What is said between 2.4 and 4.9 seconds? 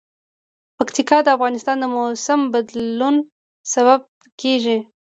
د بدلون سبب کېږي.